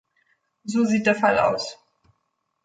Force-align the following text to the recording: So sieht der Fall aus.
So 0.65 0.83
sieht 0.85 1.05
der 1.05 1.13
Fall 1.13 1.37
aus. 1.37 1.77